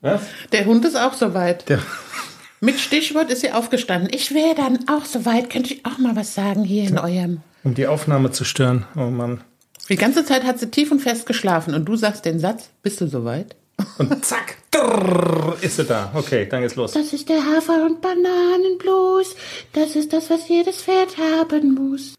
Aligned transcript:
Was? 0.00 0.22
Der 0.52 0.64
Hund 0.66 0.84
ist 0.84 0.96
auch 0.96 1.12
soweit. 1.14 1.68
Der, 1.68 1.80
Mit 2.60 2.78
Stichwort 2.80 3.30
ist 3.30 3.40
sie 3.42 3.52
aufgestanden. 3.52 4.10
Ich 4.12 4.34
wäre 4.34 4.54
dann 4.54 4.88
auch 4.88 5.04
soweit. 5.04 5.48
Könnte 5.50 5.74
ich 5.74 5.84
auch 5.86 5.98
mal 5.98 6.16
was 6.16 6.34
sagen 6.34 6.64
hier 6.64 6.84
in 6.88 6.98
eurem. 6.98 7.40
um 7.64 7.74
die 7.74 7.86
Aufnahme 7.86 8.30
zu 8.30 8.44
stören. 8.44 8.84
Oh 8.96 9.10
Mann. 9.10 9.42
Die 9.88 9.96
ganze 9.96 10.24
Zeit 10.24 10.44
hat 10.44 10.58
sie 10.58 10.70
tief 10.70 10.90
und 10.92 11.00
fest 11.00 11.26
geschlafen 11.26 11.74
und 11.74 11.84
du 11.86 11.96
sagst 11.96 12.24
den 12.24 12.38
Satz, 12.40 12.68
bist 12.82 13.00
du 13.00 13.06
soweit? 13.08 13.56
Und 13.98 14.24
zack, 14.24 14.56
drrr, 14.72 15.56
ist 15.60 15.76
sie 15.76 15.84
da. 15.84 16.10
Okay, 16.12 16.46
dann 16.50 16.62
geht's 16.62 16.74
los. 16.74 16.90
Das 16.92 17.12
ist 17.12 17.28
der 17.28 17.44
Hafer- 17.46 17.86
und 17.86 18.00
Bananenblues. 18.00 19.36
Das 19.72 19.94
ist 19.94 20.12
das, 20.12 20.30
was 20.30 20.48
jedes 20.48 20.82
Pferd 20.82 21.16
haben 21.16 21.74
muss. 21.74 22.14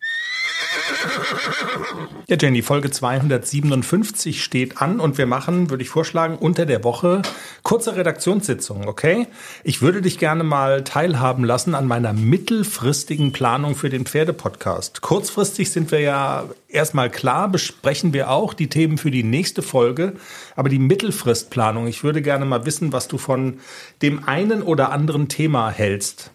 Ja, 2.27 2.37
Jenny, 2.39 2.61
Folge 2.61 2.91
257 2.91 4.43
steht 4.43 4.81
an 4.81 4.99
und 4.99 5.17
wir 5.17 5.25
machen, 5.25 5.71
würde 5.71 5.81
ich 5.81 5.89
vorschlagen, 5.89 6.37
unter 6.37 6.67
der 6.67 6.83
Woche 6.83 7.23
kurze 7.63 7.95
Redaktionssitzungen, 7.95 8.87
okay? 8.87 9.27
Ich 9.63 9.81
würde 9.81 10.03
dich 10.03 10.19
gerne 10.19 10.43
mal 10.43 10.83
teilhaben 10.83 11.43
lassen 11.43 11.73
an 11.73 11.87
meiner 11.87 12.13
mittelfristigen 12.13 13.31
Planung 13.31 13.75
für 13.75 13.89
den 13.89 14.05
Pferdepodcast. 14.05 15.01
Kurzfristig 15.01 15.71
sind 15.71 15.91
wir 15.91 16.01
ja 16.01 16.45
erstmal 16.67 17.09
klar, 17.09 17.49
besprechen 17.49 18.13
wir 18.13 18.29
auch 18.29 18.53
die 18.53 18.69
Themen 18.69 18.99
für 18.99 19.11
die 19.11 19.23
nächste 19.23 19.63
Folge, 19.63 20.13
aber 20.55 20.69
die 20.69 20.77
Mittelfristplanung, 20.77 21.87
ich 21.87 22.03
würde 22.03 22.21
gerne 22.21 22.45
mal 22.45 22.67
wissen, 22.67 22.93
was 22.93 23.07
du 23.07 23.17
von 23.17 23.59
dem 24.03 24.27
einen 24.27 24.61
oder 24.61 24.91
anderen 24.91 25.29
Thema 25.29 25.71
hältst. 25.71 26.29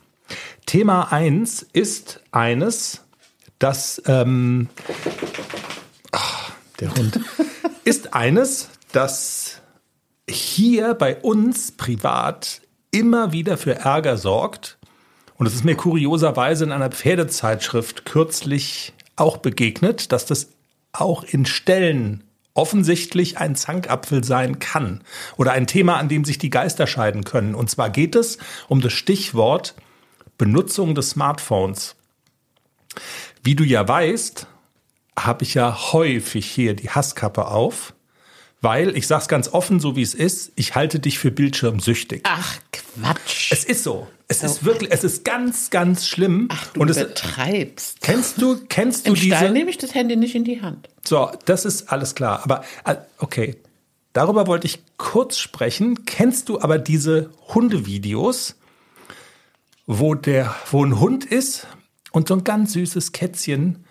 Thema 0.66 1.12
eins 1.12 1.64
ist 1.72 2.20
eines, 2.32 3.03
das 3.64 4.02
ähm, 4.04 4.68
ach, 6.12 6.52
der 6.80 6.94
Hund 6.94 7.18
ist 7.84 8.12
eines, 8.12 8.68
das 8.92 9.62
hier 10.28 10.92
bei 10.92 11.16
uns 11.16 11.72
privat 11.72 12.60
immer 12.90 13.32
wieder 13.32 13.56
für 13.56 13.74
Ärger 13.74 14.18
sorgt. 14.18 14.76
Und 15.38 15.46
es 15.46 15.54
ist 15.54 15.64
mir 15.64 15.76
kurioserweise 15.76 16.64
in 16.64 16.72
einer 16.72 16.90
Pferdezeitschrift 16.90 18.04
kürzlich 18.04 18.92
auch 19.16 19.38
begegnet, 19.38 20.12
dass 20.12 20.26
das 20.26 20.50
auch 20.92 21.24
in 21.24 21.46
Stellen 21.46 22.22
offensichtlich 22.52 23.38
ein 23.38 23.56
Zankapfel 23.56 24.24
sein 24.24 24.58
kann 24.58 25.00
oder 25.38 25.52
ein 25.52 25.66
Thema, 25.66 25.96
an 25.96 26.10
dem 26.10 26.26
sich 26.26 26.36
die 26.36 26.50
Geister 26.50 26.86
scheiden 26.86 27.24
können. 27.24 27.54
Und 27.54 27.70
zwar 27.70 27.88
geht 27.88 28.14
es 28.14 28.36
um 28.68 28.82
das 28.82 28.92
Stichwort 28.92 29.74
Benutzung 30.36 30.94
des 30.94 31.10
Smartphones. 31.10 31.96
Wie 33.44 33.54
du 33.54 33.62
ja 33.62 33.86
weißt, 33.86 34.46
habe 35.18 35.44
ich 35.44 35.54
ja 35.54 35.92
häufig 35.92 36.46
hier 36.46 36.74
die 36.74 36.88
Hasskappe 36.90 37.46
auf, 37.46 37.94
weil 38.62 38.96
ich 38.96 39.06
sag's 39.06 39.28
ganz 39.28 39.48
offen, 39.48 39.78
so 39.78 39.96
wie 39.96 40.02
es 40.02 40.14
ist, 40.14 40.52
ich 40.56 40.74
halte 40.74 40.98
dich 40.98 41.18
für 41.18 41.30
bildschirmsüchtig. 41.30 42.22
Ach, 42.24 42.56
Quatsch. 42.72 43.52
Es 43.52 43.64
ist 43.64 43.84
so. 43.84 44.08
Es 44.26 44.42
ist 44.42 44.64
wirklich, 44.64 44.90
es 44.90 45.04
ist 45.04 45.22
ganz, 45.26 45.68
ganz 45.68 46.08
schlimm. 46.08 46.48
Ach, 46.50 46.66
du 46.72 46.80
Und 46.80 46.88
es, 46.88 46.96
betreibst. 46.96 48.00
kennst 48.00 48.40
du, 48.40 48.56
kennst 48.68 49.06
du 49.06 49.10
Im 49.10 49.16
Stall 49.16 49.40
diese? 49.40 49.52
nehme 49.52 49.68
ich 49.70 49.76
das 49.76 49.94
Handy 49.94 50.16
nicht 50.16 50.34
in 50.34 50.44
die 50.44 50.62
Hand. 50.62 50.88
So, 51.04 51.30
das 51.44 51.66
ist 51.66 51.92
alles 51.92 52.14
klar. 52.14 52.40
Aber 52.42 52.64
äh, 52.86 52.96
okay, 53.18 53.56
darüber 54.14 54.46
wollte 54.46 54.66
ich 54.66 54.82
kurz 54.96 55.36
sprechen. 55.36 56.06
Kennst 56.06 56.48
du 56.48 56.58
aber 56.58 56.78
diese 56.78 57.30
Hundevideos, 57.54 58.56
wo 59.86 60.14
der, 60.14 60.54
wo 60.70 60.82
ein 60.82 60.98
Hund 60.98 61.26
ist 61.26 61.66
und 62.14 62.28
so 62.28 62.34
ein 62.34 62.44
ganz 62.44 62.74
süßes 62.74 63.10
Kätzchen 63.10 63.84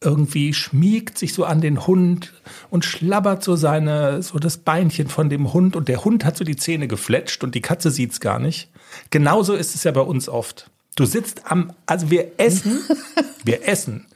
irgendwie 0.00 0.54
schmiegt 0.54 1.18
sich 1.18 1.34
so 1.34 1.44
an 1.44 1.60
den 1.60 1.86
Hund 1.88 2.32
und 2.70 2.84
schlabbert 2.84 3.42
so 3.42 3.56
seine, 3.56 4.22
so 4.22 4.38
das 4.38 4.58
Beinchen 4.58 5.08
von 5.08 5.28
dem 5.28 5.52
Hund 5.52 5.74
und 5.74 5.88
der 5.88 6.04
Hund 6.04 6.24
hat 6.24 6.36
so 6.36 6.44
die 6.44 6.54
Zähne 6.54 6.86
gefletscht 6.86 7.42
und 7.42 7.54
die 7.54 7.62
Katze 7.62 7.90
sieht's 7.90 8.20
gar 8.20 8.38
nicht. 8.38 8.68
Genauso 9.10 9.54
ist 9.54 9.74
es 9.74 9.82
ja 9.82 9.90
bei 9.90 10.02
uns 10.02 10.28
oft. 10.28 10.70
Du 10.94 11.04
sitzt 11.04 11.50
am, 11.50 11.72
also 11.86 12.10
wir 12.10 12.32
essen, 12.36 12.78
wir 13.44 13.66
essen 13.66 14.06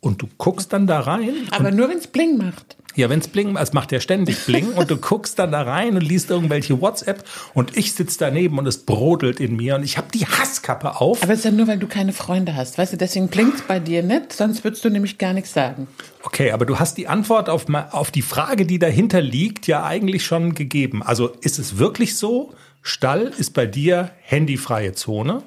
und 0.00 0.20
du 0.20 0.28
guckst 0.36 0.74
dann 0.74 0.86
da 0.86 1.00
rein 1.00 1.48
Aber 1.50 1.70
nur 1.70 1.88
wenn 1.88 1.98
es 1.98 2.08
Bling 2.08 2.36
macht. 2.36 2.76
Ja, 2.98 3.08
wenn's 3.08 3.28
blinken, 3.28 3.56
es 3.56 3.72
macht 3.72 3.92
ja 3.92 4.00
ständig 4.00 4.44
blinken 4.44 4.74
und 4.74 4.90
du 4.90 4.96
guckst 5.00 5.38
dann 5.38 5.52
da 5.52 5.62
rein 5.62 5.94
und 5.94 6.02
liest 6.02 6.30
irgendwelche 6.30 6.80
WhatsApp 6.80 7.24
und 7.54 7.76
ich 7.76 7.94
sitz 7.94 8.16
daneben 8.16 8.58
und 8.58 8.66
es 8.66 8.78
brodelt 8.78 9.40
in 9.40 9.56
mir 9.56 9.76
und 9.76 9.84
ich 9.84 9.96
habe 9.96 10.08
die 10.12 10.26
Hasskappe 10.26 11.00
auf. 11.00 11.22
Aber 11.22 11.32
es 11.32 11.40
ist 11.40 11.44
ja 11.44 11.50
nur, 11.50 11.68
weil 11.68 11.78
du 11.78 11.86
keine 11.86 12.12
Freunde 12.12 12.56
hast. 12.56 12.76
Weißt 12.76 12.92
du, 12.92 12.96
deswegen 12.96 13.28
blinkt 13.28 13.68
bei 13.68 13.78
dir 13.78 14.02
nicht, 14.02 14.32
sonst 14.32 14.64
würdest 14.64 14.84
du 14.84 14.90
nämlich 14.90 15.18
gar 15.18 15.32
nichts 15.32 15.52
sagen. 15.52 15.86
Okay, 16.24 16.50
aber 16.50 16.66
du 16.66 16.78
hast 16.78 16.98
die 16.98 17.08
Antwort 17.08 17.48
auf, 17.48 17.66
auf 17.90 18.10
die 18.10 18.22
Frage, 18.22 18.66
die 18.66 18.78
dahinter 18.78 19.20
liegt, 19.20 19.66
ja 19.66 19.84
eigentlich 19.84 20.24
schon 20.24 20.54
gegeben. 20.54 21.02
Also 21.02 21.28
ist 21.40 21.58
es 21.58 21.78
wirklich 21.78 22.16
so? 22.16 22.52
Stall 22.82 23.32
ist 23.38 23.54
bei 23.54 23.66
dir 23.66 24.10
handyfreie 24.22 24.92
Zone? 24.92 25.42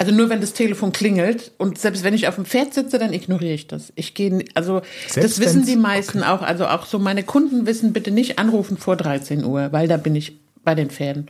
Also 0.00 0.12
nur 0.14 0.28
wenn 0.30 0.40
das 0.40 0.52
Telefon 0.52 0.92
klingelt 0.92 1.50
und 1.58 1.76
selbst 1.76 2.04
wenn 2.04 2.14
ich 2.14 2.28
auf 2.28 2.36
dem 2.36 2.44
Pferd 2.44 2.72
sitze, 2.72 3.00
dann 3.00 3.12
ignoriere 3.12 3.54
ich 3.54 3.66
das. 3.66 3.92
Ich 3.96 4.14
gehe, 4.14 4.44
also 4.54 4.80
Selbst 5.08 5.38
das 5.38 5.44
wissen 5.44 5.66
die 5.66 5.74
meisten 5.74 6.22
auch. 6.22 6.40
Also 6.42 6.66
auch 6.68 6.86
so 6.86 7.00
meine 7.00 7.24
Kunden 7.24 7.66
wissen 7.66 7.92
bitte 7.92 8.12
nicht 8.12 8.38
anrufen 8.38 8.76
vor 8.78 8.94
13 8.96 9.44
Uhr, 9.44 9.72
weil 9.72 9.88
da 9.88 9.96
bin 9.96 10.14
ich 10.14 10.36
bei 10.62 10.76
den 10.76 10.88
Pferden. 10.90 11.28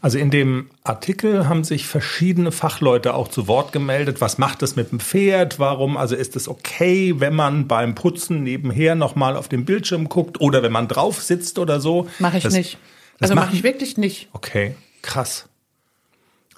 Also 0.00 0.18
in 0.18 0.30
dem 0.30 0.68
Artikel 0.82 1.48
haben 1.48 1.62
sich 1.64 1.86
verschiedene 1.86 2.50
Fachleute 2.52 3.14
auch 3.14 3.28
zu 3.28 3.46
Wort 3.46 3.72
gemeldet. 3.72 4.20
Was 4.20 4.36
macht 4.36 4.60
das 4.60 4.74
mit 4.74 4.90
dem 4.90 4.98
Pferd? 5.00 5.58
Warum? 5.60 5.96
Also 5.96 6.16
ist 6.16 6.34
es 6.36 6.48
okay, 6.48 7.14
wenn 7.20 7.34
man 7.34 7.68
beim 7.68 7.94
Putzen 7.94 8.42
nebenher 8.42 8.96
nochmal 8.96 9.36
auf 9.36 9.48
den 9.48 9.64
Bildschirm 9.64 10.08
guckt 10.08 10.40
oder 10.40 10.62
wenn 10.64 10.72
man 10.72 10.88
drauf 10.88 11.22
sitzt 11.22 11.58
oder 11.60 11.80
so? 11.80 12.08
Mache 12.18 12.38
ich 12.38 12.42
das, 12.42 12.52
nicht. 12.52 12.78
das 13.18 13.30
Also 13.30 13.34
mache 13.36 13.46
machen- 13.46 13.56
ich 13.56 13.62
wirklich 13.62 13.96
nicht. 13.96 14.28
Okay, 14.32 14.74
krass. 15.02 15.46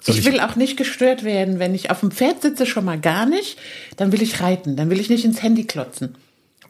Soll 0.01 0.15
Ich 0.15 0.25
will 0.25 0.39
auch 0.39 0.55
nicht 0.55 0.77
gestört 0.77 1.23
werden. 1.23 1.59
Wenn 1.59 1.75
ich 1.75 1.91
auf 1.91 2.01
dem 2.01 2.11
Pferd 2.11 2.41
sitze, 2.41 2.65
schon 2.65 2.85
mal 2.85 2.99
gar 2.99 3.25
nicht. 3.25 3.57
Dann 3.97 4.11
will 4.11 4.21
ich 4.21 4.41
reiten. 4.41 4.75
Dann 4.75 4.89
will 4.89 4.99
ich 4.99 5.09
nicht 5.09 5.25
ins 5.25 5.41
Handy 5.41 5.65
klotzen. 5.65 6.15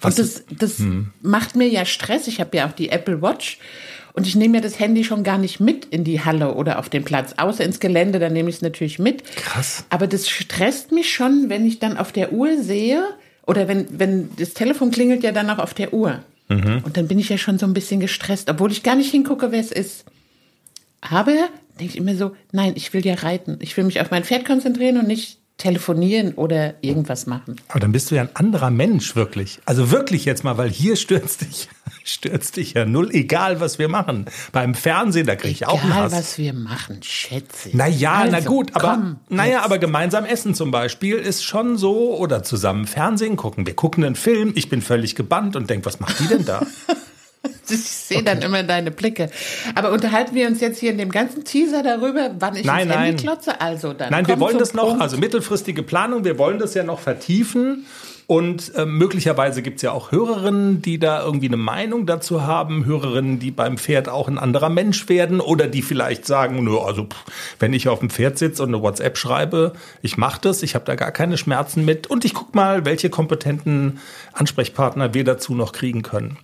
Was- 0.02 0.18
und 0.18 0.20
das, 0.20 0.44
das 0.50 0.82
macht 1.22 1.56
mir 1.56 1.68
ja 1.68 1.86
Stress. 1.86 2.28
Ich 2.28 2.40
habe 2.40 2.56
ja 2.58 2.68
auch 2.68 2.74
die 2.74 2.90
Apple 2.90 3.22
Watch. 3.22 3.60
Und 4.14 4.26
ich 4.26 4.36
nehme 4.36 4.58
ja 4.58 4.62
das 4.62 4.80
Handy 4.80 5.04
schon 5.04 5.24
gar 5.24 5.38
nicht 5.38 5.60
mit 5.60 5.86
in 5.86 6.04
die 6.04 6.22
Halle 6.22 6.56
oder 6.56 6.80
auf 6.80 6.90
den 6.90 7.04
Platz. 7.04 7.36
Außer 7.38 7.64
ins 7.64 7.80
Gelände, 7.80 8.18
dann 8.18 8.34
nehme 8.34 8.50
ich 8.50 8.56
es 8.56 8.62
natürlich 8.64 8.98
mit. 8.98 9.24
Krass. 9.36 9.86
Aber 9.90 10.08
das 10.08 10.28
stresst 10.28 10.92
mich 10.92 11.14
schon, 11.14 11.50
wenn 11.50 11.68
ich 11.68 11.78
dann 11.78 11.98
auf 11.98 12.12
der 12.12 12.34
Uhr 12.34 12.62
sehe, 12.62 13.04
oder 13.46 13.68
wenn, 13.68 13.88
wenn 13.92 14.30
das 14.38 14.54
Telefon 14.54 14.92
klingelt 14.92 15.24
ja 15.24 15.32
dann 15.32 15.50
auch 15.50 15.60
auf 15.60 15.74
der 15.74 15.94
Uhr. 15.94 16.24
Und 16.50 16.96
dann 16.96 17.08
bin 17.08 17.20
ich 17.20 17.30
ja 17.30 17.38
schon 17.38 17.60
so 17.60 17.66
ein 17.66 17.74
bisschen 17.74 18.00
gestresst, 18.00 18.50
obwohl 18.50 18.72
ich 18.72 18.82
gar 18.82 18.96
nicht 18.96 19.12
hingucke, 19.12 19.52
wer 19.52 19.60
es 19.60 19.72
ist. 19.72 20.06
Aber 21.02 21.50
denke 21.80 21.94
ich 21.94 21.98
immer 22.00 22.16
so, 22.16 22.36
nein, 22.52 22.74
ich 22.76 22.94
will 22.94 23.06
ja 23.06 23.16
reiten. 23.16 23.58
Ich 23.62 23.76
will 23.78 23.84
mich 23.86 24.02
auf 24.02 24.12
mein 24.12 24.24
Pferd 24.24 24.46
konzentrieren 24.46 24.98
und 24.98 25.08
nicht 25.08 25.40
telefonieren 25.58 26.36
oder 26.36 26.76
irgendwas 26.84 27.26
machen. 27.26 27.56
Aber 27.70 27.80
dann 27.80 27.92
bist 27.92 28.12
du 28.12 28.16
ja 28.16 28.22
ein 28.22 28.30
anderer 28.36 28.70
Mensch, 28.70 29.16
wirklich. 29.16 29.60
Also 29.66 29.90
wirklich 29.90 30.24
jetzt 30.24 30.44
mal, 30.44 30.58
weil 30.60 30.70
hier 30.70 30.96
stürzt 30.96 31.42
dich, 31.42 31.68
stürzt 32.04 32.58
dich 32.58 32.74
ja 32.76 32.86
null, 32.86 33.10
egal 33.12 33.60
was 33.60 33.80
wir 33.80 33.88
machen. 33.90 34.26
Beim 34.52 34.76
Fernsehen, 34.76 35.26
da 35.26 35.36
kriege 35.36 35.52
ich 35.54 35.66
auch 35.66 35.82
einen 35.82 35.92
Egal, 35.92 36.04
Hass. 36.04 36.12
was 36.14 36.38
wir 36.38 36.54
machen, 36.54 37.00
schätze. 37.02 37.76
Naja, 37.76 38.26
na 38.30 38.38
Also, 38.38 38.50
gut, 38.50 38.76
aber 38.76 38.88
komm, 38.98 39.16
naja, 39.30 39.54
jetzt. 39.56 39.66
aber 39.66 39.80
gemeinsam 39.80 40.26
essen 40.26 40.54
zum 40.54 40.70
Beispiel 40.70 41.16
ist 41.16 41.44
schon 41.44 41.76
so 41.76 42.16
oder 42.18 42.44
zusammen 42.44 42.86
Fernsehen 42.86 43.36
gucken. 43.36 43.66
Wir 43.66 43.76
gucken 43.76 44.04
einen 44.04 44.16
Film, 44.16 44.52
ich 44.54 44.70
bin 44.70 44.84
völlig 44.84 45.16
gebannt 45.16 45.56
und 45.56 45.72
denk, 45.72 45.88
was 45.88 46.00
macht 46.00 46.20
die 46.20 46.28
denn 46.28 46.46
da? 46.46 46.64
Ich 47.78 48.16
sehe 48.16 48.24
dann 48.24 48.42
immer 48.42 48.64
deine 48.64 48.92
Blicke. 48.92 49.30
Aber 49.76 49.92
unterhalten 49.92 50.34
wir 50.34 50.48
uns 50.48 50.62
jetzt 50.62 50.80
hier 50.80 50.92
in 50.92 50.98
dem 50.98 51.12
ganzen 51.12 51.44
Teaser 51.44 51.84
darüber, 51.84 52.32
wann 52.40 52.56
ich 52.56 52.66
Nein, 52.66 52.88
ins 52.88 52.96
Handy 52.96 53.10
nein. 53.10 53.18
klotze? 53.18 53.60
Also 53.60 53.94
dann. 53.94 54.12
Nein, 54.12 54.28
wir 54.28 54.40
wollen 54.40 54.58
das 54.58 54.74
noch, 54.74 54.88
Punkt. 54.88 55.02
also 55.02 55.18
mittelfristige 55.18 55.84
Planung, 55.84 56.24
wir 56.24 56.38
wollen 56.38 56.58
das 56.60 56.74
ja 56.74 56.84
noch 56.84 57.00
vertiefen. 57.00 57.86
Und 58.28 58.76
äh, 58.76 58.86
möglicherweise 58.86 59.62
gibt's 59.62 59.82
ja 59.82 59.94
auch 59.94 60.12
Hörerinnen, 60.12 60.82
die 60.82 61.00
da 61.00 61.24
irgendwie 61.24 61.48
eine 61.48 61.56
Meinung 61.56 62.06
dazu 62.06 62.46
haben, 62.46 62.84
Hörerinnen, 62.84 63.40
die 63.40 63.52
beim 63.52 63.78
Pferd 63.78 64.10
auch 64.10 64.28
ein 64.28 64.38
anderer 64.38 64.68
Mensch 64.68 65.08
werden 65.08 65.40
oder 65.40 65.68
die 65.68 65.82
vielleicht 65.82 66.26
sagen, 66.26 66.62
nö, 66.62 66.78
also 66.78 67.06
pff, 67.06 67.24
wenn 67.60 67.72
ich 67.72 67.88
auf 67.88 68.00
dem 68.00 68.10
Pferd 68.10 68.38
sitze 68.38 68.64
und 68.64 68.76
eine 68.76 68.84
WhatsApp 68.84 69.18
schreibe, 69.18 69.72
ich 70.02 70.18
mache 70.18 70.42
das, 70.42 70.62
ich 70.62 70.76
habe 70.76 70.84
da 70.84 70.96
gar 70.96 71.12
keine 71.12 71.38
Schmerzen 71.38 71.86
mit 71.86 72.08
und 72.08 72.26
ich 72.26 72.34
guck 72.34 72.54
mal, 72.54 72.84
welche 72.84 73.10
kompetenten 73.10 74.00
Ansprechpartner 74.34 75.14
wir 75.14 75.24
dazu 75.24 75.56
noch 75.56 75.72
kriegen 75.72 76.02
können. 76.02 76.38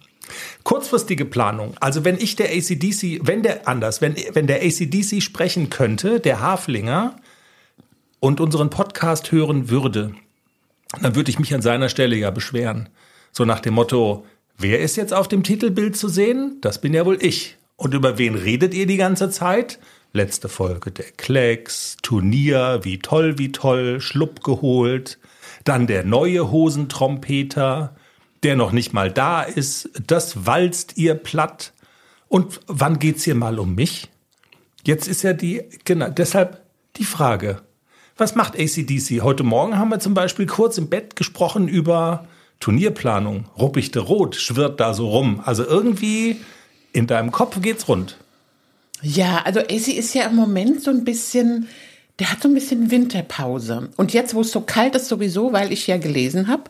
Kurzfristige 0.63 1.25
Planung. 1.25 1.75
Also 1.79 2.05
wenn 2.05 2.17
ich 2.17 2.35
der 2.35 2.49
ACDC, 2.49 3.21
wenn 3.23 3.43
der 3.43 3.67
anders, 3.67 4.01
wenn, 4.01 4.15
wenn 4.33 4.47
der 4.47 4.61
ACDC 4.63 5.21
sprechen 5.21 5.69
könnte, 5.69 6.19
der 6.19 6.39
Haflinger, 6.39 7.15
und 8.23 8.39
unseren 8.39 8.69
Podcast 8.69 9.33
hören 9.33 9.69
würde, 9.69 10.13
dann 11.01 11.13
würde 11.13 11.29
ich 11.29 11.39
mich 11.39 11.53
an 11.53 11.61
seiner 11.61 11.89
Stelle 11.89 12.15
ja 12.15 12.31
beschweren. 12.31 12.87
So 13.33 13.43
nach 13.43 13.59
dem 13.59 13.73
Motto, 13.73 14.25
wer 14.57 14.79
ist 14.79 14.95
jetzt 14.95 15.13
auf 15.13 15.27
dem 15.27 15.43
Titelbild 15.43 15.97
zu 15.97 16.07
sehen? 16.07 16.57
Das 16.61 16.79
bin 16.79 16.93
ja 16.93 17.05
wohl 17.05 17.17
ich. 17.21 17.57
Und 17.75 17.93
über 17.93 18.17
wen 18.17 18.35
redet 18.35 18.73
ihr 18.73 18.85
die 18.85 18.95
ganze 18.95 19.29
Zeit? 19.29 19.77
Letzte 20.13 20.47
Folge 20.47 20.91
der 20.91 21.11
Klecks, 21.17 21.97
Turnier, 22.01 22.79
wie 22.83 22.99
toll, 22.99 23.39
wie 23.39 23.51
toll, 23.51 23.99
Schlupp 23.99 24.41
geholt. 24.41 25.19
Dann 25.65 25.85
der 25.85 26.05
neue 26.05 26.49
Hosentrompeter, 26.49 27.93
der 28.43 28.55
noch 28.55 28.71
nicht 28.71 28.93
mal 28.93 29.11
da 29.11 29.41
ist. 29.41 29.89
Das 30.05 30.45
walzt 30.45 30.97
ihr 30.97 31.15
platt. 31.15 31.73
Und 32.27 32.59
wann 32.67 32.99
geht's 32.99 33.23
hier 33.23 33.35
mal 33.35 33.59
um 33.59 33.75
mich? 33.75 34.09
Jetzt 34.85 35.07
ist 35.07 35.21
ja 35.21 35.33
die, 35.33 35.63
genau, 35.85 36.09
deshalb 36.09 36.61
die 36.97 37.05
Frage. 37.05 37.61
Was 38.17 38.35
macht 38.35 38.59
ACDC? 38.59 39.21
Heute 39.21 39.43
Morgen 39.43 39.77
haben 39.77 39.89
wir 39.89 39.99
zum 39.99 40.13
Beispiel 40.13 40.45
kurz 40.45 40.77
im 40.77 40.89
Bett 40.89 41.15
gesprochen 41.15 41.67
über 41.67 42.27
Turnierplanung. 42.59 43.45
Ruppichte 43.57 43.99
Rot 43.99 44.35
schwirrt 44.35 44.79
da 44.79 44.93
so 44.93 45.09
rum. 45.09 45.41
Also 45.43 45.65
irgendwie 45.65 46.37
in 46.91 47.07
deinem 47.07 47.31
Kopf 47.31 47.61
geht's 47.61 47.87
rund. 47.87 48.17
Ja, 49.01 49.41
also 49.43 49.59
AC 49.59 49.89
ist 49.89 50.13
ja 50.13 50.27
im 50.27 50.35
Moment 50.35 50.81
so 50.81 50.91
ein 50.91 51.03
bisschen, 51.03 51.67
der 52.19 52.31
hat 52.31 52.42
so 52.44 52.48
ein 52.48 52.54
bisschen 52.54 52.92
Winterpause. 52.92 53.89
Und 53.98 54.13
jetzt, 54.13 54.36
wo 54.36 54.42
es 54.42 54.51
so 54.51 54.62
kalt 54.62 54.95
ist, 54.95 55.07
sowieso, 55.07 55.51
weil 55.51 55.71
ich 55.71 55.88
ja 55.88 55.98
gelesen 55.98 56.48
habe, 56.48 56.63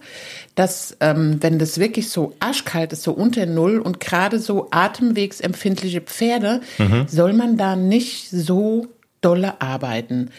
dass 0.56 0.96
ähm, 1.02 1.38
wenn 1.42 1.60
das 1.60 1.80
wirklich 1.80 2.10
so 2.10 2.34
arschkalt 2.40 2.94
ist, 2.94 3.04
so 3.04 3.12
unter 3.12 3.46
Null 3.46 3.80
und 3.80 4.00
gerade 4.00 4.40
so 4.40 4.68
atemwegsempfindliche 4.72 6.02
Pferde, 6.02 6.62
mhm. 6.78 7.08
soll 7.08 7.34
man 7.34 7.58
da 7.58 7.76
nicht 7.76 8.30
so 8.30 8.88
dolle 9.22 9.62
arbeiten 9.62 10.30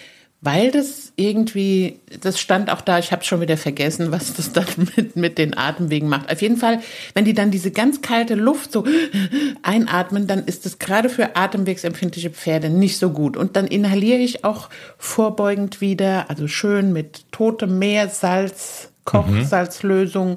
weil 0.44 0.70
das 0.70 1.12
irgendwie, 1.16 2.00
das 2.20 2.38
stand 2.38 2.70
auch 2.70 2.82
da, 2.82 2.98
ich 2.98 3.12
habe 3.12 3.24
schon 3.24 3.40
wieder 3.40 3.56
vergessen, 3.56 4.12
was 4.12 4.34
das 4.34 4.52
dann 4.52 4.66
mit, 4.96 5.16
mit 5.16 5.38
den 5.38 5.56
Atemwegen 5.56 6.08
macht. 6.08 6.30
Auf 6.30 6.42
jeden 6.42 6.58
Fall, 6.58 6.80
wenn 7.14 7.24
die 7.24 7.32
dann 7.32 7.50
diese 7.50 7.70
ganz 7.70 8.02
kalte 8.02 8.34
Luft 8.34 8.70
so 8.70 8.84
einatmen, 9.62 10.26
dann 10.26 10.44
ist 10.44 10.66
das 10.66 10.78
gerade 10.78 11.08
für 11.08 11.34
atemwegsempfindliche 11.34 12.28
Pferde 12.28 12.68
nicht 12.68 12.98
so 12.98 13.10
gut. 13.10 13.38
Und 13.38 13.56
dann 13.56 13.66
inhaliere 13.66 14.18
ich 14.18 14.44
auch 14.44 14.68
vorbeugend 14.98 15.80
wieder, 15.80 16.28
also 16.28 16.46
schön 16.46 16.92
mit 16.92 17.24
totem 17.32 17.78
Meersalz, 17.78 18.90
Kochsalzlösung. 19.04 20.32
Mhm. 20.32 20.36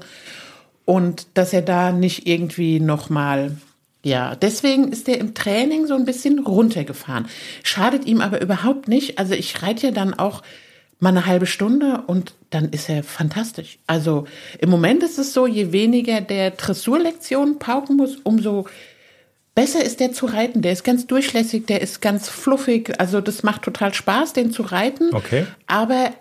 Und 0.86 1.28
dass 1.34 1.52
er 1.52 1.64
da 1.64 1.92
nicht 1.92 2.28
irgendwie 2.28 2.80
nochmal 2.80 3.58
ja, 4.04 4.36
deswegen 4.36 4.92
ist 4.92 5.10
er 5.10 5.18
im 5.20 5.34
Training 5.34 5.88
so 5.88 5.96
ein 5.96 6.06
bisschen 6.06 6.40
runtergefahren. 6.40 7.28
Schadet 7.64 8.06
ihm 8.06 8.22
aber 8.22 8.42
überhaupt 8.42 8.88
nicht. 8.88 9.20
Also 9.20 9.34
ich 9.34 9.62
reite 9.64 9.88
ja 9.88 9.92
dann 9.92 10.14
auch 10.14 10.44
mal 11.00 11.10
eine 11.10 11.26
halbe 11.26 11.46
Stunde 11.46 12.04
und 12.08 12.34
dann 12.50 12.70
ist 12.70 12.90
er 12.90 13.04
fantastisch. 13.04 13.80
Also 13.86 14.26
im 14.60 14.70
Moment 14.70 15.04
ist 15.04 15.20
es 15.20 15.34
so, 15.34 15.46
je 15.46 15.72
weniger 15.72 16.22
der 16.22 16.52
Dressurlektionen 16.52 17.60
pauken 17.60 17.98
muss, 17.98 18.18
umso 18.24 18.68
besser 19.54 19.84
ist 19.84 20.00
der 20.00 20.12
zu 20.12 20.28
reiten. 20.28 20.62
Der 20.62 20.72
ist 20.72 20.84
ganz 20.84 21.08
durchlässig, 21.08 21.66
der 21.66 21.82
ist 21.82 22.02
ganz 22.02 22.30
fluffig. 22.30 23.00
Also 23.00 23.22
das 23.22 23.44
macht 23.44 23.64
total 23.64 23.94
Spaß, 23.94 24.34
den 24.34 24.52
zu 24.52 24.62
reiten. 24.64 25.14
Okay. 25.14 25.46
Aber 25.66 26.12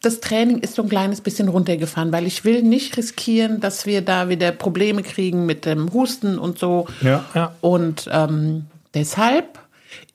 das 0.00 0.20
Training 0.20 0.58
ist 0.58 0.74
so 0.74 0.82
ein 0.82 0.88
kleines 0.88 1.20
bisschen 1.20 1.48
runtergefahren, 1.48 2.12
weil 2.12 2.26
ich 2.26 2.44
will 2.44 2.62
nicht 2.62 2.96
riskieren, 2.96 3.60
dass 3.60 3.84
wir 3.84 4.02
da 4.02 4.28
wieder 4.28 4.52
Probleme 4.52 5.02
kriegen 5.02 5.44
mit 5.44 5.64
dem 5.64 5.92
Husten 5.92 6.38
und 6.38 6.58
so. 6.58 6.86
Ja, 7.00 7.24
ja. 7.34 7.54
Und 7.60 8.08
ähm, 8.12 8.66
deshalb 8.94 9.58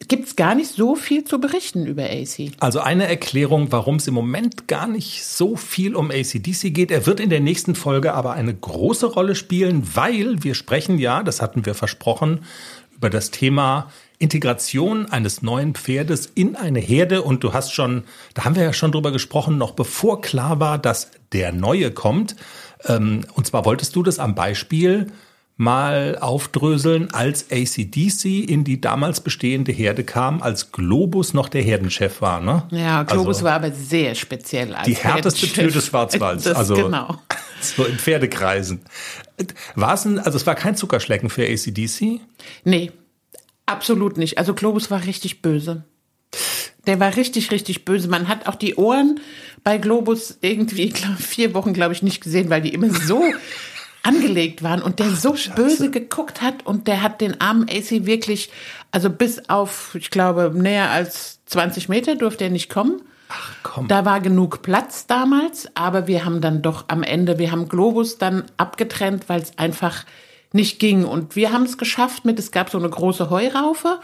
gibt 0.07 0.27
es 0.27 0.35
gar 0.35 0.55
nicht 0.55 0.71
so 0.71 0.95
viel 0.95 1.23
zu 1.23 1.39
berichten 1.39 1.85
über 1.85 2.03
AC. 2.03 2.51
Also 2.59 2.79
eine 2.79 3.07
Erklärung, 3.07 3.71
warum 3.71 3.97
es 3.97 4.07
im 4.07 4.13
Moment 4.13 4.67
gar 4.67 4.87
nicht 4.87 5.25
so 5.25 5.55
viel 5.55 5.95
um 5.95 6.11
ACDC 6.11 6.73
geht. 6.73 6.91
Er 6.91 7.05
wird 7.05 7.19
in 7.19 7.29
der 7.29 7.39
nächsten 7.39 7.75
Folge 7.75 8.13
aber 8.13 8.33
eine 8.33 8.53
große 8.53 9.07
Rolle 9.07 9.35
spielen, 9.35 9.83
weil 9.95 10.43
wir 10.43 10.55
sprechen 10.55 10.97
ja, 10.97 11.23
das 11.23 11.41
hatten 11.41 11.65
wir 11.65 11.73
versprochen, 11.73 12.41
über 12.95 13.09
das 13.09 13.31
Thema 13.31 13.91
Integration 14.19 15.07
eines 15.07 15.41
neuen 15.41 15.75
Pferdes 15.75 16.31
in 16.33 16.55
eine 16.55 16.79
Herde. 16.79 17.21
Und 17.21 17.43
du 17.43 17.53
hast 17.53 17.73
schon, 17.73 18.03
da 18.33 18.45
haben 18.45 18.55
wir 18.55 18.63
ja 18.63 18.73
schon 18.73 18.91
drüber 18.91 19.11
gesprochen, 19.11 19.57
noch 19.57 19.71
bevor 19.71 20.21
klar 20.21 20.59
war, 20.59 20.77
dass 20.77 21.11
der 21.31 21.51
Neue 21.51 21.91
kommt. 21.91 22.35
Ähm, 22.85 23.25
und 23.33 23.47
zwar 23.47 23.65
wolltest 23.65 23.95
du 23.95 24.03
das 24.03 24.19
am 24.19 24.35
Beispiel 24.35 25.07
mal 25.55 26.17
aufdröseln, 26.19 27.13
als 27.13 27.51
ACDC 27.51 28.49
in 28.49 28.63
die 28.63 28.81
damals 28.81 29.21
bestehende 29.21 29.71
Herde 29.71 30.03
kam, 30.03 30.41
als 30.41 30.71
Globus 30.71 31.33
noch 31.33 31.47
der 31.47 31.61
Herdenchef 31.61 32.21
war. 32.21 32.41
Ne? 32.41 32.63
Ja, 32.71 33.03
Globus 33.03 33.37
also, 33.37 33.45
war 33.45 33.53
aber 33.53 33.71
sehr 33.71 34.15
speziell. 34.15 34.73
Als 34.73 34.85
die 34.85 34.95
härteste 34.95 35.47
Tür 35.47 35.69
des 35.69 35.85
Schwarzwalds. 35.85 36.43
Das, 36.53 36.57
also 36.57 36.75
genau. 36.75 37.19
so 37.61 37.85
in 37.85 37.97
Pferdekreisen. 37.97 38.81
War 39.75 39.93
es 39.93 40.05
ein, 40.05 40.19
also 40.19 40.35
es 40.35 40.45
war 40.45 40.55
kein 40.55 40.75
Zuckerschlecken 40.75 41.29
für 41.29 41.43
ACDC? 41.43 42.19
Nee, 42.65 42.91
Absolut 43.73 44.17
nicht. 44.17 44.37
Also 44.37 44.53
Globus 44.53 44.91
war 44.91 45.05
richtig 45.05 45.41
böse. 45.41 45.83
Der 46.85 46.99
war 46.99 47.15
richtig, 47.15 47.51
richtig 47.51 47.85
böse. 47.85 48.07
Man 48.07 48.27
hat 48.27 48.47
auch 48.47 48.55
die 48.55 48.75
Ohren 48.75 49.19
bei 49.63 49.77
Globus 49.77 50.37
irgendwie 50.41 50.89
glaub, 50.89 51.17
vier 51.17 51.53
Wochen, 51.53 51.73
glaube 51.73 51.93
ich, 51.93 52.03
nicht 52.03 52.21
gesehen, 52.21 52.49
weil 52.49 52.61
die 52.61 52.73
immer 52.73 52.89
so 52.91 53.23
angelegt 54.03 54.61
waren 54.61 54.81
und 54.81 54.99
der 54.99 55.07
Ach, 55.11 55.17
so 55.17 55.35
Scheiße. 55.35 55.55
böse 55.55 55.91
geguckt 55.91 56.41
hat 56.41 56.65
und 56.65 56.87
der 56.87 57.01
hat 57.01 57.21
den 57.21 57.41
armen 57.41 57.67
AC 57.69 58.05
wirklich, 58.05 58.51
also 58.91 59.09
bis 59.09 59.49
auf, 59.49 59.95
ich 59.95 60.11
glaube, 60.11 60.51
näher 60.53 60.91
als 60.91 61.39
20 61.45 61.89
Meter 61.89 62.15
durfte 62.15 62.43
er 62.43 62.49
nicht 62.49 62.69
kommen. 62.69 63.01
Ach 63.29 63.53
komm. 63.63 63.87
Da 63.87 64.05
war 64.05 64.19
genug 64.19 64.61
Platz 64.61 65.07
damals, 65.07 65.67
aber 65.73 66.07
wir 66.07 66.25
haben 66.25 66.41
dann 66.41 66.61
doch 66.61 66.85
am 66.89 67.01
Ende, 67.01 67.39
wir 67.39 67.51
haben 67.51 67.67
Globus 67.69 68.17
dann 68.17 68.43
abgetrennt, 68.57 69.29
weil 69.29 69.41
es 69.41 69.57
einfach 69.57 70.05
nicht 70.53 70.79
ging. 70.79 71.03
Und 71.03 71.35
wir 71.35 71.51
haben 71.51 71.63
es 71.63 71.77
geschafft 71.77 72.23
mit, 72.23 72.39
es 72.39 72.51
gab 72.51 72.69
so 72.69 72.77
eine 72.77 72.89
große 72.89 73.29
Heuraufe 73.29 73.99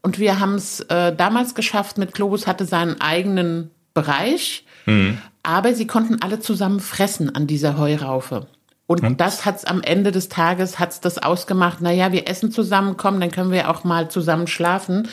und 0.00 0.18
wir 0.18 0.40
haben 0.40 0.54
es 0.54 0.80
äh, 0.80 1.14
damals 1.14 1.54
geschafft 1.54 1.98
mit 1.98 2.14
Globus 2.14 2.46
hatte 2.46 2.64
seinen 2.64 3.00
eigenen 3.00 3.70
Bereich, 3.94 4.64
mhm. 4.86 5.18
aber 5.42 5.74
sie 5.74 5.86
konnten 5.86 6.22
alle 6.22 6.40
zusammen 6.40 6.80
fressen 6.80 7.34
an 7.34 7.46
dieser 7.46 7.76
Heuraufe. 7.76 8.46
Und, 8.86 9.02
und? 9.02 9.20
das 9.20 9.44
hat's 9.44 9.64
am 9.64 9.82
Ende 9.82 10.12
des 10.12 10.28
Tages 10.28 10.78
hat's 10.78 11.00
das 11.00 11.18
ausgemacht. 11.18 11.80
Naja, 11.80 12.12
wir 12.12 12.28
essen 12.28 12.52
zusammen, 12.52 12.96
kommen, 12.96 13.20
dann 13.20 13.30
können 13.30 13.50
wir 13.50 13.68
auch 13.68 13.84
mal 13.84 14.08
zusammen 14.08 14.46
schlafen. 14.46 15.08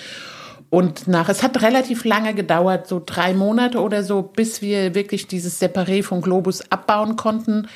Und 0.70 1.08
nach, 1.08 1.30
es 1.30 1.44
hat 1.44 1.62
relativ 1.62 2.06
lange 2.06 2.34
gedauert, 2.34 2.88
so 2.88 3.02
drei 3.04 3.34
Monate 3.34 3.82
oder 3.82 4.04
so, 4.04 4.22
bis 4.22 4.62
wir 4.62 4.96
wirklich 4.96 5.28
dieses 5.28 5.62
Separé 5.62 6.04
von 6.04 6.22
Globus 6.22 6.72
abbauen 6.72 7.16
konnten 7.16 7.68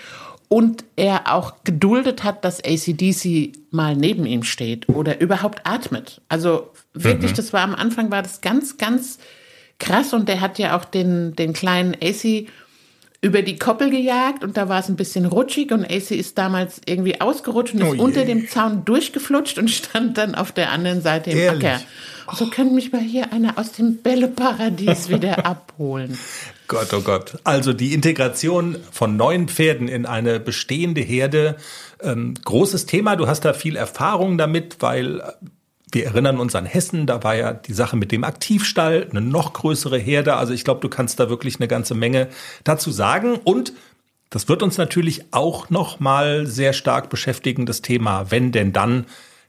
und 0.49 0.83
er 0.95 1.33
auch 1.33 1.63
geduldet 1.63 2.23
hat, 2.23 2.43
dass 2.43 2.59
ACDC 2.63 3.53
mal 3.71 3.95
neben 3.95 4.25
ihm 4.25 4.43
steht 4.43 4.89
oder 4.89 5.21
überhaupt 5.21 5.61
atmet. 5.63 6.21
Also 6.27 6.71
wirklich, 6.93 7.31
mhm. 7.31 7.35
das 7.35 7.53
war 7.53 7.61
am 7.61 7.75
Anfang 7.75 8.11
war 8.11 8.23
das 8.23 8.41
ganz, 8.41 8.77
ganz 8.77 9.19
krass 9.77 10.11
und 10.11 10.27
der 10.27 10.41
hat 10.41 10.59
ja 10.59 10.75
auch 10.75 10.85
den, 10.85 11.35
den 11.35 11.53
kleinen 11.53 11.95
AC 12.01 12.47
über 13.21 13.41
die 13.41 13.57
Koppel 13.57 13.89
gejagt 13.89 14.43
und 14.43 14.55
da 14.55 14.69
war 14.69 14.79
es 14.79 14.87
ein 14.87 14.95
bisschen 14.95 15.25
rutschig 15.25 15.71
und 15.71 15.83
AC 15.83 16.11
ist 16.11 16.37
damals 16.37 16.79
irgendwie 16.85 17.19
ausgerutscht 17.19 17.73
und 17.73 17.81
ist 17.81 17.99
oh 17.99 18.03
unter 18.03 18.23
dem 18.23 18.47
Zaun 18.47 18.85
durchgeflutscht 18.85 19.57
und 19.57 19.69
stand 19.69 20.17
dann 20.17 20.35
auf 20.35 20.51
der 20.51 20.71
anderen 20.71 21.01
Seite 21.01 21.31
im 21.31 21.37
Ehrlich? 21.37 21.65
Acker. 21.65 21.81
So 22.35 22.47
könnte 22.49 22.75
mich 22.75 22.91
mal 22.91 23.01
hier 23.01 23.33
einer 23.33 23.57
aus 23.57 23.71
dem 23.73 23.97
Bälleparadies 23.97 25.09
wieder 25.09 25.45
abholen. 25.45 26.17
Gott, 26.67 26.93
oh 26.93 27.01
Gott. 27.01 27.39
Also 27.43 27.73
die 27.73 27.93
Integration 27.93 28.77
von 28.91 29.17
neuen 29.17 29.49
Pferden 29.49 29.87
in 29.87 30.05
eine 30.05 30.39
bestehende 30.39 31.01
Herde, 31.01 31.57
ähm, 32.01 32.35
großes 32.45 32.85
Thema. 32.85 33.15
Du 33.15 33.27
hast 33.27 33.43
da 33.43 33.53
viel 33.53 33.75
Erfahrung 33.75 34.37
damit, 34.37 34.77
weil 34.79 35.21
wir 35.91 36.05
erinnern 36.05 36.39
uns 36.39 36.55
an 36.55 36.65
Hessen, 36.65 37.05
da 37.05 37.23
war 37.23 37.35
ja 37.35 37.53
die 37.53 37.73
Sache 37.73 37.97
mit 37.97 38.11
dem 38.11 38.23
Aktivstall, 38.23 39.07
eine 39.09 39.21
noch 39.21 39.53
größere 39.53 39.97
Herde. 39.97 40.35
Also 40.35 40.53
ich 40.53 40.63
glaube, 40.63 40.81
du 40.81 40.89
kannst 40.89 41.19
da 41.19 41.29
wirklich 41.29 41.57
eine 41.57 41.67
ganze 41.67 41.95
Menge 41.95 42.27
dazu 42.63 42.91
sagen. 42.91 43.39
Und 43.43 43.73
das 44.29 44.47
wird 44.47 44.61
uns 44.61 44.77
natürlich 44.77 45.25
auch 45.31 45.69
noch 45.69 45.99
mal 45.99 46.45
sehr 46.45 46.73
stark 46.73 47.09
beschäftigen, 47.09 47.65
das 47.65 47.81
Thema, 47.81 48.29
wenn 48.29 48.51
denn 48.51 48.73
dann 48.73 49.05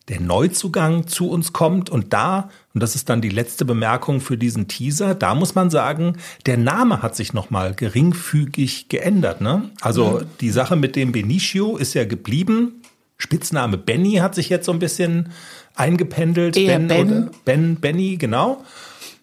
der 0.09 0.21
Neuzugang 0.21 1.07
zu 1.07 1.31
uns 1.31 1.53
kommt. 1.53 1.91
Und 1.91 2.13
da, 2.13 2.51
und 2.75 2.83
das 2.83 2.95
ist 2.95 3.09
dann 3.09 3.21
die 3.21 3.29
letzte 3.29 3.65
Bemerkung 3.65 4.21
für 4.21 4.37
diesen 4.37 4.67
Teaser, 4.67 5.15
da 5.15 5.35
muss 5.35 5.55
man 5.55 5.71
sagen, 5.71 6.17
der 6.47 6.57
Name 6.57 7.03
hat 7.03 7.15
sich 7.15 7.33
nochmal 7.33 7.75
geringfügig 7.75 8.89
geändert. 8.89 9.41
Ne? 9.41 9.71
Also 9.81 10.21
mhm. 10.21 10.27
die 10.41 10.51
Sache 10.51 10.77
mit 10.77 10.97
dem 10.97 11.13
Benicio 11.13 11.77
ist 11.77 11.95
ja 11.95 12.05
geblieben. 12.05 12.80
Spitzname 13.21 13.77
Benny 13.77 14.15
hat 14.15 14.35
sich 14.35 14.49
jetzt 14.49 14.67
so 14.67 14.73
ein 14.73 14.79
bisschen 14.79 15.31
eingependelt. 15.75 16.57
Eher 16.57 16.79
ben, 16.79 16.89
ben. 16.89 17.31
ben, 17.45 17.77
Benny, 17.77 18.17
genau. 18.17 18.65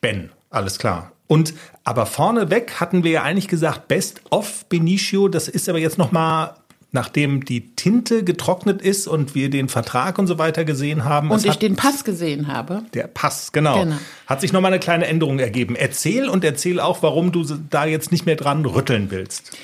Ben, 0.01 0.29
alles 0.49 0.77
klar. 0.77 1.11
Und 1.27 1.53
aber 1.83 2.05
vorneweg 2.05 2.79
hatten 2.79 3.03
wir 3.03 3.11
ja 3.11 3.23
eigentlich 3.23 3.47
gesagt, 3.47 3.87
Best 3.87 4.21
of 4.29 4.65
Benicio, 4.65 5.27
das 5.27 5.47
ist 5.47 5.67
aber 5.67 5.79
jetzt 5.79 5.97
nochmal 5.97 6.53
nachdem 6.91 7.43
die 7.43 7.75
Tinte 7.75 8.23
getrocknet 8.23 8.81
ist 8.81 9.07
und 9.07 9.35
wir 9.35 9.49
den 9.49 9.67
Vertrag 9.67 10.17
und 10.17 10.27
so 10.27 10.37
weiter 10.37 10.63
gesehen 10.63 11.03
haben. 11.03 11.31
Und 11.31 11.45
ich 11.45 11.57
den 11.57 11.75
Pass 11.75 12.03
gesehen 12.05 12.47
habe. 12.47 12.83
Der 12.93 13.07
Pass, 13.07 13.51
genau. 13.51 13.83
genau. 13.83 13.97
Hat 14.25 14.41
sich 14.41 14.53
nochmal 14.53 14.71
eine 14.71 14.79
kleine 14.79 15.05
Änderung 15.05 15.39
ergeben. 15.39 15.75
Erzähl 15.75 16.29
und 16.29 16.45
erzähl 16.45 16.79
auch, 16.79 17.03
warum 17.03 17.31
du 17.31 17.43
da 17.69 17.85
jetzt 17.85 18.11
nicht 18.11 18.25
mehr 18.25 18.37
dran 18.37 18.65
rütteln 18.65 19.11
willst. 19.11 19.57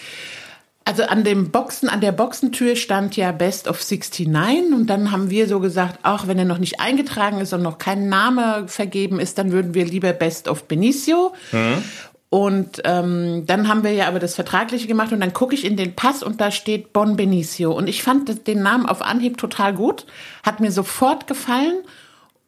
Also 0.85 1.03
an 1.03 1.23
dem 1.23 1.51
Boxen, 1.51 1.87
an 1.87 2.01
der 2.01 2.11
Boxentür 2.11 2.75
stand 2.75 3.15
ja 3.15 3.31
Best 3.31 3.69
of 3.69 3.79
69 3.79 4.73
und 4.73 4.87
dann 4.87 5.11
haben 5.11 5.29
wir 5.29 5.47
so 5.47 5.61
gesagt, 5.61 5.99
auch 6.03 6.27
wenn 6.27 6.37
er 6.37 6.45
noch 6.45 6.57
nicht 6.57 6.81
eingetragen 6.81 7.39
ist 7.39 7.53
und 7.53 7.61
noch 7.61 7.77
kein 7.77 8.09
Name 8.09 8.65
vergeben 8.67 9.19
ist, 9.19 9.37
dann 9.37 9.53
würden 9.53 9.73
wir 9.73 9.85
lieber 9.85 10.11
Best 10.11 10.49
of 10.49 10.65
Benicio. 10.65 11.33
Mhm. 11.53 11.83
Und 12.29 12.81
ähm, 12.83 13.45
dann 13.45 13.67
haben 13.67 13.83
wir 13.83 13.93
ja 13.93 14.07
aber 14.07 14.17
das 14.17 14.33
Vertragliche 14.33 14.87
gemacht 14.87 15.13
und 15.13 15.19
dann 15.19 15.33
gucke 15.33 15.53
ich 15.53 15.63
in 15.63 15.77
den 15.77 15.93
Pass 15.93 16.23
und 16.23 16.41
da 16.41 16.49
steht 16.49 16.91
Bon 16.91 17.15
Benicio. 17.15 17.71
Und 17.71 17.87
ich 17.87 18.01
fand 18.01 18.47
den 18.47 18.63
Namen 18.63 18.87
auf 18.87 19.03
Anhieb 19.03 19.37
total 19.37 19.73
gut, 19.75 20.07
hat 20.41 20.59
mir 20.59 20.71
sofort 20.71 21.27
gefallen. 21.27 21.75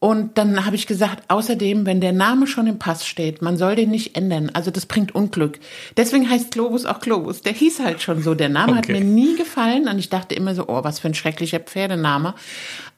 Und 0.05 0.37
dann 0.37 0.67
habe 0.67 0.75
ich 0.75 0.85
gesagt, 0.85 1.23
außerdem, 1.29 1.87
wenn 1.87 1.99
der 1.99 2.13
Name 2.13 2.45
schon 2.45 2.67
im 2.67 2.77
Pass 2.77 3.07
steht, 3.07 3.41
man 3.41 3.57
soll 3.57 3.75
den 3.75 3.89
nicht 3.89 4.15
ändern. 4.15 4.51
Also 4.53 4.69
das 4.69 4.85
bringt 4.85 5.15
Unglück. 5.15 5.57
Deswegen 5.97 6.29
heißt 6.29 6.51
Globus 6.51 6.85
auch 6.85 6.99
Globus. 6.99 7.41
Der 7.41 7.53
hieß 7.53 7.79
halt 7.79 8.03
schon 8.03 8.21
so. 8.21 8.35
Der 8.35 8.49
Name 8.49 8.73
okay. 8.73 8.77
hat 8.77 8.89
mir 8.89 9.01
nie 9.03 9.35
gefallen 9.35 9.87
und 9.87 9.97
ich 9.97 10.09
dachte 10.09 10.35
immer 10.35 10.53
so, 10.53 10.67
oh, 10.67 10.83
was 10.83 10.99
für 10.99 11.07
ein 11.07 11.15
schrecklicher 11.15 11.59
Pferdename. 11.59 12.35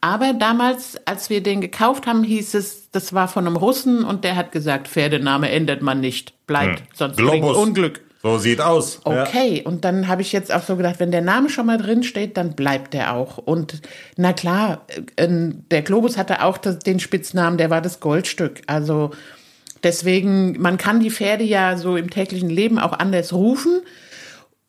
Aber 0.02 0.34
damals, 0.34 0.98
als 1.06 1.30
wir 1.30 1.42
den 1.42 1.62
gekauft 1.62 2.08
haben, 2.08 2.26
hieß 2.26 2.56
es, 2.56 2.92
das 2.92 3.14
war 3.14 3.30
von 3.30 3.48
einem 3.48 3.56
Russen 3.56 4.04
und 4.04 4.26
der 4.26 4.36
hat 4.36 4.52
gesagt, 4.52 4.90
Pferdename 4.90 5.50
ändert 5.50 5.82
man 5.82 6.02
nicht, 6.02 6.34
bleibt, 6.46 6.82
hm. 6.82 6.88
sonst 6.94 7.16
Globus. 7.16 7.40
bringt 7.40 7.56
Unglück. 7.56 8.02
So 8.24 8.38
sieht 8.40 8.62
aus. 8.62 9.02
Okay, 9.04 9.60
ja. 9.60 9.66
und 9.66 9.86
dann 9.86 10.08
habe 10.08 10.22
ich 10.22 10.32
jetzt 10.32 10.52
auch 10.52 10.64
so 10.64 10.76
gedacht, 10.76 11.00
wenn 11.00 11.12
der 11.12 11.22
Name 11.22 11.50
schon 11.50 11.68
mal 11.68 11.78
drin 11.78 12.04
steht, 12.04 12.36
dann 12.36 12.56
bleibt 12.56 12.94
der 12.94 13.14
auch. 13.14 13.38
Und 13.38 13.82
na 14.16 14.34
klar, 14.34 14.86
äh, 15.16 15.28
der 15.30 15.82
Globus 15.84 16.18
hatte 16.18 16.44
auch 16.44 16.58
den 16.58 17.00
Spitznamen, 17.00 17.58
der 17.58 17.70
war 17.70 17.82
das 17.82 18.00
Goldstück. 18.00 18.62
Also 18.66 19.12
deswegen, 19.84 20.60
man 20.60 20.78
kann 20.78 21.00
die 21.00 21.12
Pferde 21.12 21.44
ja 21.44 21.78
so 21.78 21.96
im 21.96 22.10
täglichen 22.10 22.50
Leben 22.50 22.80
auch 22.80 22.94
anders 22.94 23.34
rufen. 23.34 23.82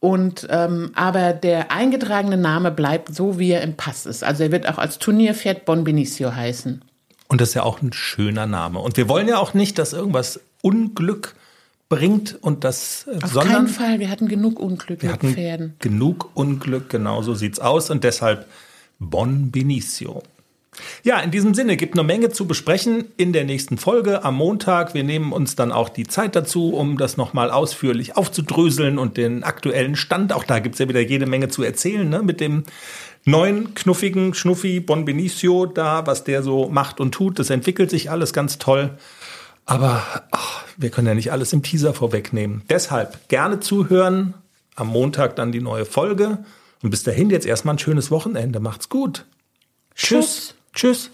Und 0.00 0.46
ähm, 0.50 0.92
aber 0.94 1.32
der 1.32 1.72
eingetragene 1.72 2.36
Name 2.36 2.70
bleibt 2.70 3.12
so, 3.14 3.38
wie 3.38 3.50
er 3.50 3.62
im 3.62 3.76
Pass 3.76 4.06
ist. 4.06 4.22
Also 4.22 4.44
er 4.44 4.52
wird 4.52 4.68
auch 4.68 4.78
als 4.78 4.98
Turnierpferd 4.98 5.64
Bon 5.64 5.82
Benicio 5.82 6.34
heißen. 6.34 6.84
Und 7.28 7.40
das 7.40 7.50
ist 7.50 7.54
ja 7.54 7.62
auch 7.64 7.82
ein 7.82 7.92
schöner 7.92 8.46
Name. 8.46 8.78
Und 8.78 8.96
wir 8.96 9.08
wollen 9.08 9.26
ja 9.26 9.38
auch 9.38 9.54
nicht, 9.54 9.78
dass 9.78 9.92
irgendwas 9.92 10.40
Unglück 10.62 11.34
bringt 11.88 12.38
und 12.40 12.64
das 12.64 13.06
äh, 13.06 13.22
Auf 13.22 13.32
sondern 13.32 13.54
keinen 13.54 13.68
Fall, 13.68 13.98
wir 13.98 14.10
hatten 14.10 14.28
genug 14.28 14.60
Unglück 14.60 15.02
wir 15.02 15.10
mit 15.10 15.14
hatten 15.14 15.34
Pferden. 15.34 15.74
Genug 15.78 16.30
Unglück, 16.34 16.90
genau 16.90 17.22
so 17.22 17.34
sieht's 17.34 17.58
aus 17.58 17.90
und 17.90 18.04
deshalb 18.04 18.46
Bon 18.98 19.50
Benicio. 19.50 20.22
Ja, 21.02 21.20
in 21.20 21.30
diesem 21.30 21.54
Sinne 21.54 21.76
gibt 21.76 21.94
eine 21.94 22.04
Menge 22.04 22.30
zu 22.30 22.46
besprechen 22.46 23.06
in 23.16 23.32
der 23.32 23.44
nächsten 23.44 23.78
Folge 23.78 24.24
am 24.24 24.36
Montag. 24.36 24.94
Wir 24.94 25.04
nehmen 25.04 25.32
uns 25.32 25.56
dann 25.56 25.72
auch 25.72 25.88
die 25.88 26.06
Zeit 26.06 26.36
dazu, 26.36 26.72
um 26.74 26.98
das 26.98 27.16
nochmal 27.16 27.50
ausführlich 27.50 28.16
aufzudröseln 28.16 28.98
und 28.98 29.16
den 29.16 29.42
aktuellen 29.42 29.96
Stand. 29.96 30.32
Auch 30.32 30.44
da 30.44 30.58
gibt's 30.60 30.78
ja 30.78 30.88
wieder 30.88 31.00
jede 31.00 31.26
Menge 31.26 31.48
zu 31.48 31.62
erzählen, 31.62 32.08
ne? 32.08 32.22
Mit 32.22 32.40
dem 32.40 32.64
neuen, 33.24 33.74
knuffigen 33.74 34.34
Schnuffi 34.34 34.80
Bon 34.80 35.04
Benicio 35.04 35.66
da, 35.66 36.06
was 36.06 36.24
der 36.24 36.42
so 36.42 36.68
macht 36.68 37.00
und 37.00 37.12
tut. 37.12 37.38
Das 37.38 37.50
entwickelt 37.50 37.90
sich 37.90 38.10
alles 38.10 38.32
ganz 38.32 38.58
toll. 38.58 38.96
Aber 39.66 40.02
ach, 40.30 40.64
wir 40.78 40.90
können 40.90 41.08
ja 41.08 41.14
nicht 41.14 41.32
alles 41.32 41.52
im 41.52 41.62
Teaser 41.62 41.92
vorwegnehmen. 41.92 42.62
Deshalb 42.70 43.28
gerne 43.28 43.60
zuhören. 43.60 44.34
Am 44.76 44.86
Montag 44.86 45.34
dann 45.34 45.50
die 45.50 45.60
neue 45.60 45.84
Folge. 45.84 46.38
Und 46.82 46.90
bis 46.90 47.02
dahin 47.02 47.30
jetzt 47.30 47.46
erstmal 47.46 47.74
ein 47.74 47.80
schönes 47.80 48.12
Wochenende. 48.12 48.60
Macht's 48.60 48.88
gut. 48.88 49.26
Tschüss. 49.96 50.54
Tschüss. 50.72 51.10